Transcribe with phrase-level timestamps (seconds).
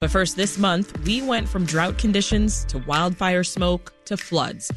[0.00, 4.72] But first, this month, we went from drought conditions to wildfire smoke to floods.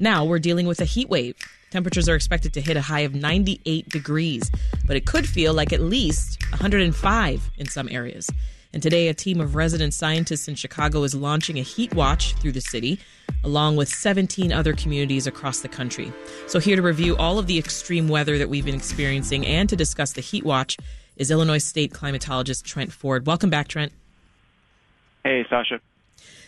[0.00, 1.36] Now we're dealing with a heat wave.
[1.70, 4.50] Temperatures are expected to hit a high of 98 degrees,
[4.86, 8.30] but it could feel like at least 105 in some areas.
[8.72, 12.52] And today, a team of resident scientists in Chicago is launching a heat watch through
[12.52, 12.98] the city,
[13.44, 16.10] along with 17 other communities across the country.
[16.46, 19.76] So, here to review all of the extreme weather that we've been experiencing and to
[19.76, 20.78] discuss the heat watch
[21.16, 23.26] is Illinois State climatologist Trent Ford.
[23.26, 23.92] Welcome back, Trent.
[25.24, 25.80] Hey, Sasha.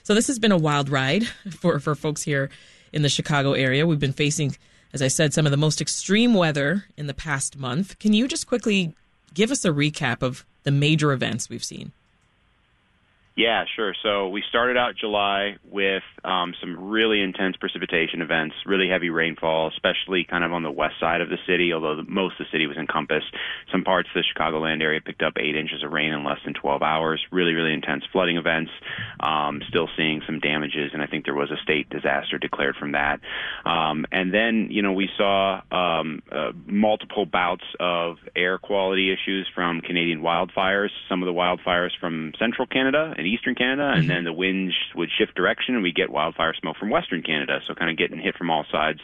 [0.03, 2.51] So, this has been a wild ride for, for folks here
[2.93, 3.87] in the Chicago area.
[3.87, 4.57] We've been facing,
[4.93, 7.99] as I said, some of the most extreme weather in the past month.
[7.99, 8.95] Can you just quickly
[9.33, 11.93] give us a recap of the major events we've seen?
[13.37, 13.95] Yeah, sure.
[14.01, 19.73] So we started out July with um, some really intense precipitation events, really heavy rainfall,
[19.75, 22.53] especially kind of on the west side of the city, although the, most of the
[22.53, 23.27] city was encompassed.
[23.73, 26.55] Some parts of the Chicagoland area picked up eight inches of rain in less than
[26.55, 27.27] 12 hours.
[27.33, 28.71] Really, really intense flooding events.
[29.19, 32.93] Um, still seeing some damages, and I think there was a state disaster declared from
[32.93, 33.19] that.
[33.67, 39.49] Um, and then, you know, we saw um, uh, multiple bouts of air quality issues
[39.57, 44.09] from Canadian wildfires, some of the wildfires from central Canada in eastern Canada, and mm-hmm.
[44.09, 47.61] then the winds would shift direction, and we get wildfire smoke from western Canada.
[47.67, 49.01] So kind of getting hit from all sides.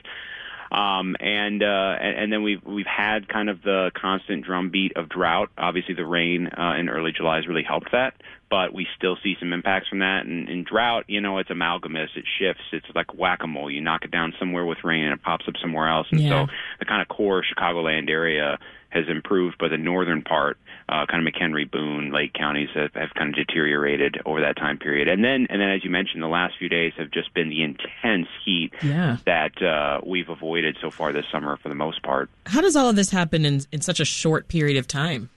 [0.73, 5.09] Um, and, uh, and and then we've we've had kind of the constant drumbeat of
[5.09, 5.51] drought.
[5.59, 8.15] Obviously, the rain uh, in early July has really helped that,
[8.49, 10.27] but we still see some impacts from that.
[10.27, 12.11] And in drought, you know, it's amalgamous.
[12.15, 12.63] It shifts.
[12.73, 13.69] It's like whack a mole.
[13.69, 16.07] You knock it down somewhere with rain, and it pops up somewhere else.
[16.13, 16.47] And yeah.
[16.47, 18.59] so the kind of core Chicagoland area
[18.91, 20.57] has improved, but the northern part,
[20.91, 24.77] uh, kind of McHenry, Boone, Lake counties have, have kind of deteriorated over that time
[24.77, 25.07] period.
[25.07, 27.63] And then, and then, as you mentioned, the last few days have just been the
[27.63, 29.19] intense heat yeah.
[29.25, 32.29] that uh, we've avoided so far this summer for the most part.
[32.47, 35.31] How does all of this happen in, in such a short period of time?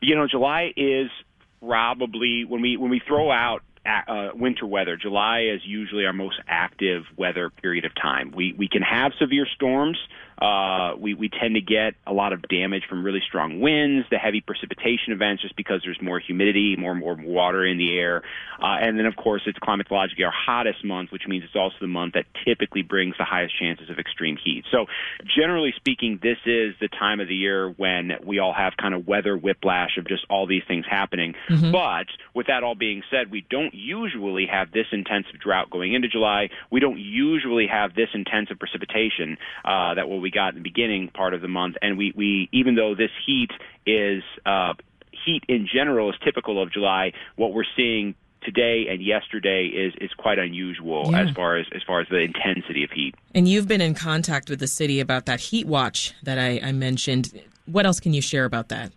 [0.00, 1.10] You know, July is
[1.60, 4.96] probably when we when we throw out uh, winter weather.
[4.96, 8.32] July is usually our most active weather period of time.
[8.34, 9.98] We we can have severe storms.
[10.40, 14.18] Uh, we we tend to get a lot of damage from really strong winds, the
[14.18, 18.22] heavy precipitation events, just because there's more humidity, more more water in the air,
[18.60, 21.86] uh, and then of course it's climatologically our hottest month, which means it's also the
[21.86, 24.64] month that typically brings the highest chances of extreme heat.
[24.72, 24.86] So
[25.36, 29.06] generally speaking, this is the time of the year when we all have kind of
[29.06, 31.34] weather whiplash of just all these things happening.
[31.48, 31.70] Mm-hmm.
[31.70, 36.08] But with that all being said, we don't usually have this intensive drought going into
[36.08, 36.48] July.
[36.70, 41.08] We don't usually have this intensive precipitation uh, that what we got in the beginning
[41.08, 41.76] part of the month.
[41.82, 43.50] And we, we even though this heat
[43.86, 44.74] is uh,
[45.24, 50.12] heat in general is typical of July, what we're seeing today and yesterday is is
[50.16, 51.22] quite unusual yeah.
[51.22, 53.14] as far as as far as the intensity of heat.
[53.34, 56.72] And you've been in contact with the city about that heat watch that I, I
[56.72, 57.32] mentioned.
[57.66, 58.92] What else can you share about that?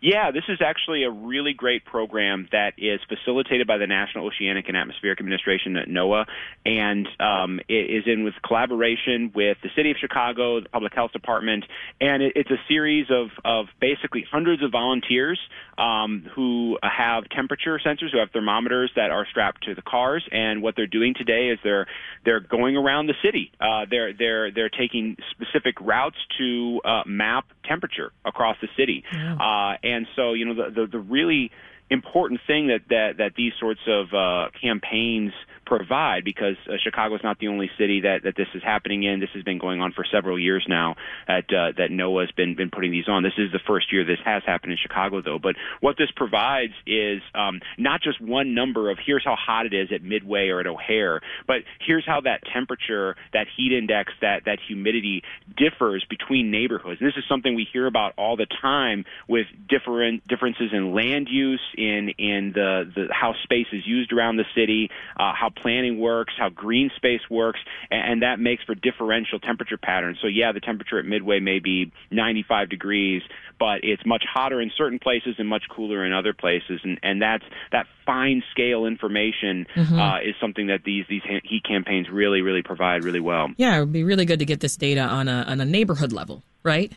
[0.00, 4.68] Yeah, this is actually a really great program that is facilitated by the National Oceanic
[4.68, 6.24] and Atmospheric Administration at NOAA,
[6.64, 11.10] and um, it is in with collaboration with the City of Chicago, the Public Health
[11.10, 11.64] Department,
[12.00, 15.40] and it, it's a series of, of basically hundreds of volunteers
[15.78, 20.62] um, who have temperature sensors, who have thermometers that are strapped to the cars, and
[20.62, 21.86] what they're doing today is they're
[22.24, 23.50] they're going around the city.
[23.60, 29.04] Uh, they're they're they're taking specific routes to uh, map temperature across the city.
[29.12, 29.34] Yeah.
[29.34, 31.50] Uh, and so, you know, the, the, the really
[31.90, 35.32] important thing that, that, that these sorts of uh, campaigns
[35.68, 39.20] provide because uh, Chicago is not the only city that, that this is happening in.
[39.20, 40.96] This has been going on for several years now
[41.28, 43.22] at, uh, that NOAA has been, been putting these on.
[43.22, 45.38] This is the first year this has happened in Chicago, though.
[45.38, 49.74] But what this provides is um, not just one number of here's how hot it
[49.74, 54.46] is at Midway or at O'Hare, but here's how that temperature, that heat index, that,
[54.46, 55.22] that humidity
[55.56, 57.00] differs between neighborhoods.
[57.00, 61.28] And this is something we hear about all the time with different differences in land
[61.30, 65.98] use, in, in the, the how space is used around the city, uh, how planning
[65.98, 67.60] works, how green space works,
[67.90, 70.18] and, and that makes for differential temperature patterns.
[70.20, 73.22] So yeah, the temperature at Midway may be 95 degrees,
[73.58, 77.20] but it's much hotter in certain places and much cooler in other places, and and
[77.20, 79.98] that's that fine scale information mm-hmm.
[79.98, 83.48] uh, is something that these these heat campaigns really really provide really well.
[83.56, 86.12] Yeah, it would be really good to get this data on a on a neighborhood
[86.12, 86.92] level, right?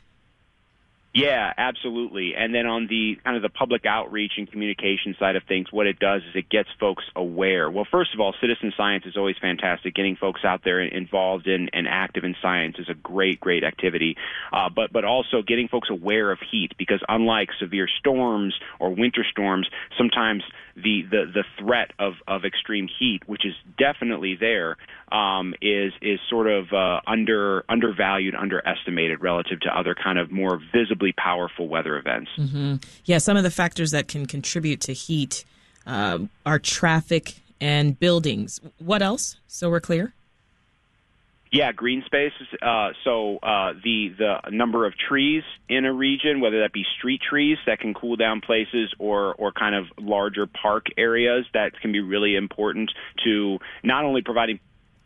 [1.13, 2.36] Yeah, absolutely.
[2.38, 5.86] And then on the kind of the public outreach and communication side of things, what
[5.86, 7.69] it does is it gets folks aware.
[7.69, 9.94] Well, first of all, citizen science is always fantastic.
[9.94, 14.16] Getting folks out there involved in and active in science is a great, great activity.
[14.54, 19.25] Uh, but but also getting folks aware of heat because unlike severe storms or winter
[19.30, 19.68] storms,
[19.98, 20.44] sometimes
[20.75, 24.77] the the, the threat of, of extreme heat, which is definitely there,
[25.12, 30.59] um, is is sort of uh, under undervalued, underestimated relative to other kind of more
[30.73, 32.31] visibly powerful weather events.
[32.38, 32.75] Mm-hmm.
[33.06, 35.45] Yeah, some of the factors that can contribute to heat
[35.85, 38.59] uh, are traffic and buildings.
[38.79, 39.38] What else?
[39.47, 40.13] So we're clear.
[41.51, 42.48] Yeah, green spaces.
[42.62, 47.19] Uh, so uh, the the number of trees in a region, whether that be street
[47.30, 51.92] trees that can cool down places, or or kind of larger park areas, that can
[51.92, 52.89] be really important
[53.25, 54.62] to not only providing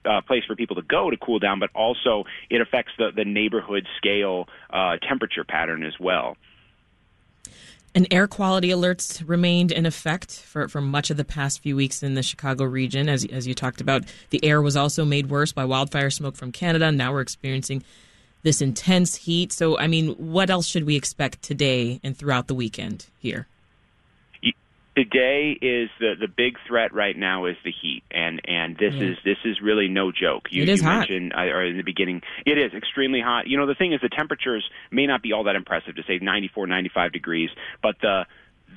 [0.06, 3.25] uh, place for people to go to cool down, but also it affects the the
[3.25, 6.38] neighborhood scale uh, temperature pattern as well.
[7.95, 12.03] And air quality alerts remained in effect for, for much of the past few weeks
[12.03, 13.07] in the Chicago region.
[13.07, 16.51] As, as you talked about, the air was also made worse by wildfire smoke from
[16.51, 16.92] Canada.
[16.92, 17.86] Now we're experiencing
[18.44, 19.53] this intense heat.
[19.53, 23.47] So, I mean, what else should we expect today and throughout the weekend here?
[24.95, 29.12] Today is the the big threat right now is the heat, and and this yeah.
[29.12, 30.47] is this is really no joke.
[30.50, 31.09] You, it is you hot.
[31.09, 33.47] mentioned uh, or in the beginning, it is extremely hot.
[33.47, 36.19] You know, the thing is, the temperatures may not be all that impressive to say
[36.21, 37.50] 94, 95 degrees,
[37.81, 38.25] but the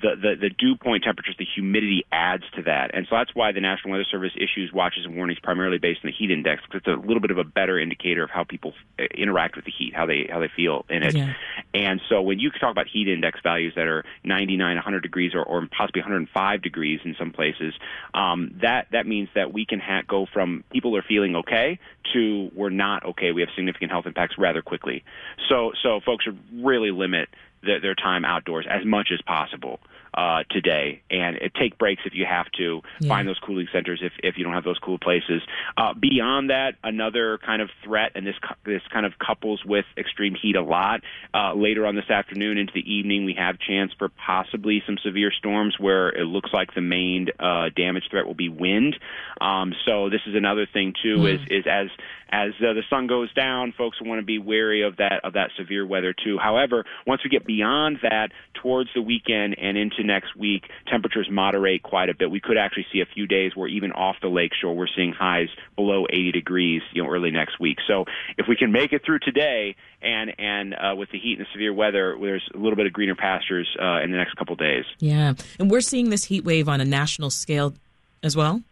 [0.01, 2.91] the, the, the dew point temperatures, the humidity adds to that.
[2.95, 6.11] And so that's why the National Weather Service issues watches and warnings primarily based on
[6.11, 8.75] the heat index because it's a little bit of a better indicator of how people
[8.99, 11.17] uh, interact with the heat, how they how they feel in it.
[11.17, 11.35] Yeah.
[11.75, 15.43] And so when you talk about heat index values that are 99, 100 degrees or,
[15.43, 17.75] or possibly 105 degrees in some places,
[18.15, 21.79] um, that that means that we can ha- go from people are feeling okay
[22.13, 23.33] to we're not okay.
[23.33, 25.05] We have significant health impacts rather quickly.
[25.49, 27.29] So so folks should really limit
[27.63, 29.81] their, their time outdoors as much as possible
[30.15, 32.83] uh, today, and it, take breaks if you have to.
[33.01, 33.09] Yeah.
[33.09, 35.43] Find those cooling centers if, if you don't have those cool places.
[35.77, 38.35] Uh, beyond that, another kind of threat, and this
[38.65, 41.03] this kind of couples with extreme heat a lot.
[41.33, 45.31] Uh, later on this afternoon into the evening, we have chance for possibly some severe
[45.31, 48.97] storms where it looks like the main uh, damage threat will be wind.
[49.41, 51.19] Um, so this is another thing too.
[51.19, 51.35] Mm.
[51.35, 51.89] Is is as
[52.31, 55.51] as uh, the sun goes down, folks want to be wary of that of that
[55.59, 56.39] severe weather too.
[56.39, 58.31] However, once we get beyond that,
[58.63, 62.31] towards the weekend and into next week, temperatures moderate quite a bit.
[62.31, 65.49] We could actually see a few days where even off the lakeshore, we're seeing highs
[65.77, 67.79] below 80 degrees, you know, early next week.
[67.87, 68.05] So
[68.37, 71.51] if we can make it through today, and and uh, with the heat and the
[71.53, 74.85] severe weather, there's a little bit of greener pastures uh, in the next couple days.
[74.99, 77.75] Yeah, and we're seeing this heat wave on a national scale
[78.23, 78.63] as well.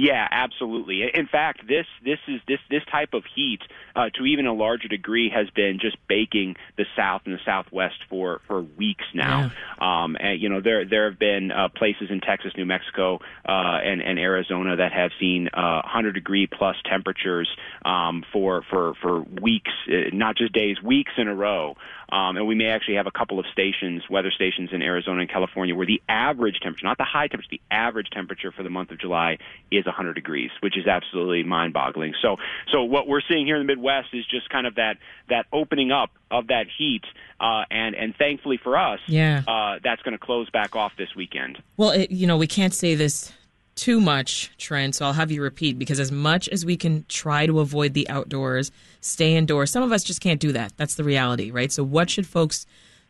[0.00, 1.02] Yeah, absolutely.
[1.12, 3.60] In fact, this this is this this type of heat,
[3.94, 7.96] uh, to even a larger degree, has been just baking the South and the Southwest
[8.08, 9.52] for for weeks now.
[9.78, 10.04] Yeah.
[10.04, 13.16] Um, and you know, there there have been uh, places in Texas, New Mexico,
[13.46, 17.54] uh, and and Arizona that have seen uh, 100 degree plus temperatures
[17.84, 21.76] um, for for for weeks, uh, not just days, weeks in a row.
[22.12, 25.30] Um, and we may actually have a couple of stations, weather stations in Arizona and
[25.30, 28.90] California, where the average temperature, not the high temperature, the average temperature for the month
[28.90, 29.38] of July
[29.70, 32.14] is 100 degrees, which is absolutely mind-boggling.
[32.20, 32.36] So,
[32.72, 34.96] so what we're seeing here in the Midwest is just kind of that
[35.28, 37.04] that opening up of that heat,
[37.40, 41.14] uh, and and thankfully for us, yeah, uh, that's going to close back off this
[41.14, 41.62] weekend.
[41.76, 43.32] Well, it, you know, we can't say this
[43.80, 47.46] too much, Trent, so I'll have you repeat because as much as we can try
[47.46, 50.74] to avoid the outdoors, stay indoors, some of us just can't do that.
[50.76, 51.72] That's the reality, right?
[51.72, 52.66] So, what should folks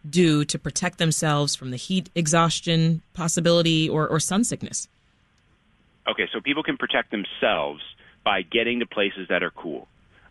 [0.08, 4.86] do to protect themselves from the heat exhaustion possibility or, or sun sickness?
[6.08, 7.82] Okay, so people can protect themselves
[8.24, 9.88] by getting to places that are cool.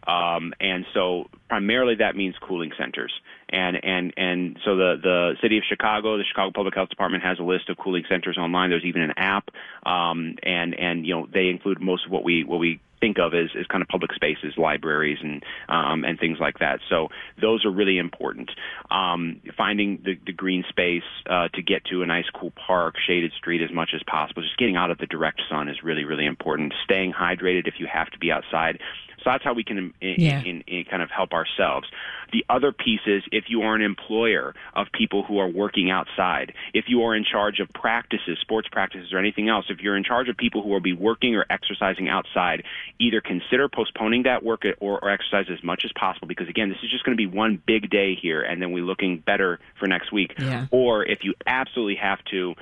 [0.08, 3.12] Um, and so primarily that means cooling centers.
[3.52, 7.40] And, and, and so the, the city of Chicago, the Chicago Public Health Department has
[7.40, 8.70] a list of cooling centers online.
[8.70, 9.50] There's even an app.
[9.86, 13.34] Um, and, and, you know, they include most of what we, what we think of
[13.34, 16.80] as, as kind of public spaces, libraries, and um, and things like that.
[16.90, 17.08] So
[17.42, 18.52] those are really important.
[18.92, 23.32] Um, finding the, the green space uh, to get to a nice, cool park, shaded
[23.38, 24.42] street as much as possible.
[24.42, 26.74] Just getting out of the direct sun is really, really important.
[26.84, 28.80] Staying hydrated if you have to be outside.
[29.20, 30.42] So that's how we can in, yeah.
[30.42, 31.88] in, in, kind of help ourselves.
[32.32, 36.54] The other piece is if you are an employer of people who are working outside,
[36.74, 40.04] if you are in charge of practices, sports practices, or anything else, if you're in
[40.04, 42.64] charge of people who will be working or exercising outside,
[43.00, 46.78] either consider postponing that work or, or exercise as much as possible because again, this
[46.84, 49.88] is just going to be one big day here, and then we're looking better for
[49.88, 50.34] next week.
[50.38, 50.68] Yeah.
[50.72, 52.56] Or if you absolutely have to,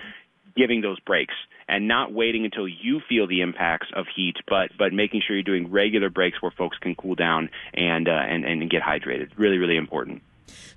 [0.55, 1.36] giving those breaks
[1.67, 5.43] and not waiting until you feel the impacts of heat, but but making sure you're
[5.43, 9.29] doing regular breaks where folks can cool down and uh, and and get hydrated.
[9.38, 10.22] Really, really important.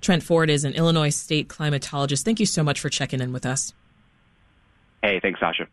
[0.01, 2.23] Trent Ford is an Illinois state climatologist.
[2.23, 3.73] Thank you so much for checking in with us.
[5.01, 5.67] Hey, thanks, Sasha.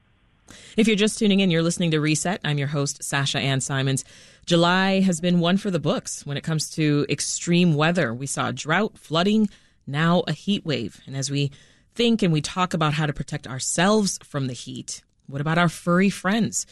[0.76, 2.40] If you're just tuning in, you're listening to Reset.
[2.44, 4.04] I'm your host, Sasha Ann Simons.
[4.46, 8.14] July has been one for the books when it comes to extreme weather.
[8.14, 9.50] We saw drought, flooding,
[9.86, 11.00] now a heat wave.
[11.06, 11.50] And as we
[11.94, 15.68] think and we talk about how to protect ourselves from the heat, what about our
[15.68, 16.66] furry friends?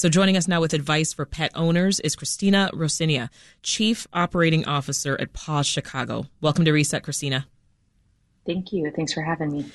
[0.00, 3.28] So joining us now with advice for pet owners is Christina Rosinia,
[3.62, 6.24] Chief Operating Officer at Paws Chicago.
[6.40, 7.46] Welcome to Reset, Christina.
[8.46, 8.90] Thank you.
[8.96, 9.70] Thanks for having me.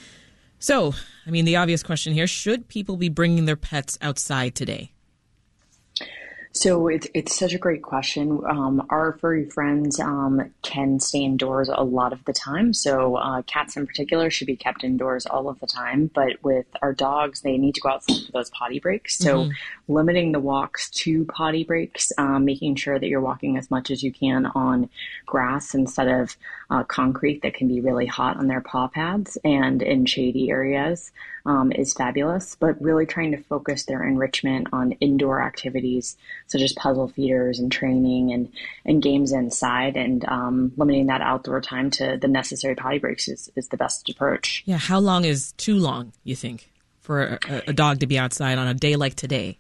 [0.58, 0.96] So,
[1.27, 4.94] I mean, the obvious question here should people be bringing their pets outside today?
[6.55, 8.39] So it's it's such a great question.
[8.47, 12.71] Um, our furry friends um, can stay indoors a lot of the time.
[12.71, 16.09] So uh, cats in particular should be kept indoors all of the time.
[16.13, 19.17] But with our dogs, they need to go outside for those potty breaks.
[19.17, 19.93] So mm-hmm.
[19.93, 24.01] limiting the walks to potty breaks, um, making sure that you're walking as much as
[24.01, 24.89] you can on
[25.25, 26.38] grass instead of
[26.69, 31.12] uh, concrete that can be really hot on their paw pads and in shady areas
[31.46, 32.56] um, is fabulous.
[32.56, 37.72] But really trying to focus their enrichment on indoor activities such as puzzle feeders and
[37.72, 38.52] training and,
[38.86, 43.52] and games inside and um, limiting that outdoor time to the necessary potty breaks is,
[43.56, 44.64] is the best approach.
[44.66, 46.72] Yeah, how long is too long, you think,
[47.02, 49.60] for a, a dog to be outside on a day like today?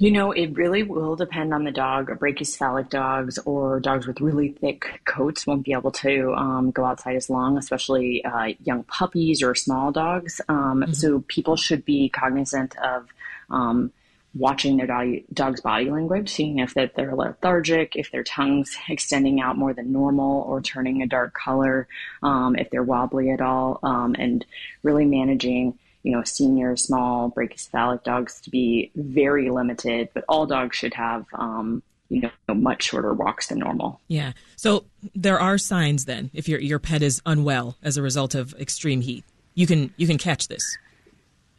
[0.00, 2.06] You know, it really will depend on the dog.
[2.20, 7.16] Brachycephalic dogs or dogs with really thick coats won't be able to um, go outside
[7.16, 10.40] as long, especially uh, young puppies or small dogs.
[10.48, 10.92] Um, mm-hmm.
[10.92, 13.08] So people should be cognizant of
[13.50, 13.90] um,
[14.36, 19.40] watching their dog, dog's body language, seeing if that they're lethargic, if their tongue's extending
[19.40, 21.88] out more than normal or turning a dark color,
[22.22, 24.46] um, if they're wobbly at all, um, and
[24.84, 30.76] really managing, you know, senior, small, brachycephalic dogs to be very limited, but all dogs
[30.76, 34.00] should have, um, you know, much shorter walks than normal.
[34.08, 34.32] Yeah.
[34.56, 38.54] So there are signs then if your your pet is unwell as a result of
[38.54, 39.24] extreme heat.
[39.54, 40.62] You can you can catch this.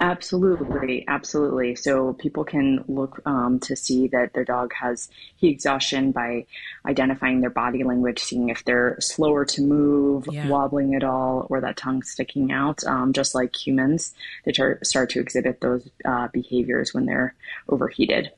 [0.01, 1.75] Absolutely, absolutely.
[1.75, 6.45] So people can look um, to see that their dog has heat exhaustion by
[6.85, 10.47] identifying their body language, seeing if they're slower to move, yeah.
[10.47, 12.81] wobbling at all, or that tongue sticking out.
[12.85, 14.13] Um, just like humans,
[14.45, 17.35] they start to exhibit those uh, behaviors when they're
[17.67, 18.31] overheated.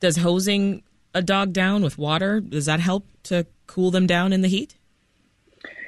[0.00, 0.82] Does hosing
[1.14, 4.76] a dog down with water does that help to cool them down in the heat?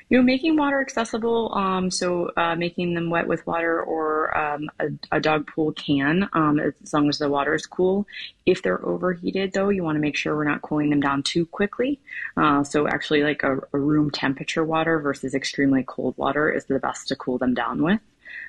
[0.08, 1.52] You know, making water accessible.
[1.54, 6.28] Um, so uh, making them wet with water or um, a, a, dog pool can,
[6.32, 8.06] um, as long as the water is cool.
[8.44, 11.44] If they're overheated, though, you want to make sure we're not cooling them down too
[11.46, 11.98] quickly.
[12.36, 16.78] Uh, so actually, like a, a, room temperature water versus extremely cold water is the
[16.78, 18.00] best to cool them down with.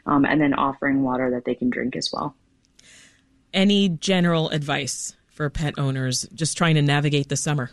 [0.06, 2.36] Um, and then offering water that they can drink as well.
[3.54, 7.72] Any general advice for pet owners just trying to navigate the summer?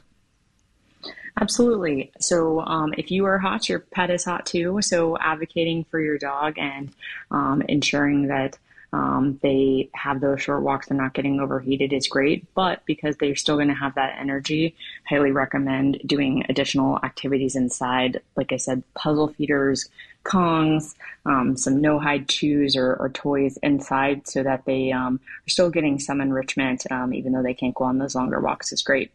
[1.40, 2.12] Absolutely.
[2.20, 4.80] So, um, if you are hot, your pet is hot too.
[4.82, 6.90] So, advocating for your dog and
[7.30, 8.56] um, ensuring that
[8.92, 12.46] um, they have those short walks, they're not getting overheated is great.
[12.54, 14.76] But because they're still going to have that energy,
[15.08, 18.20] highly recommend doing additional activities inside.
[18.36, 19.88] Like I said, puzzle feeders,
[20.24, 20.94] Kongs,
[21.26, 25.68] um, some no hide chews or, or, toys inside so that they um, are still
[25.68, 29.10] getting some enrichment, um, even though they can't go on those longer walks is great.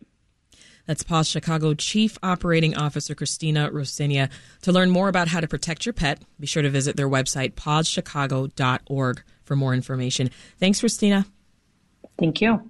[0.89, 4.31] That's Paws Chicago Chief Operating Officer Christina Rosinia.
[4.63, 7.53] To learn more about how to protect your pet, be sure to visit their website,
[7.53, 10.31] pawschicago.org, for more information.
[10.59, 11.27] Thanks, Christina.
[12.17, 12.63] Thank you.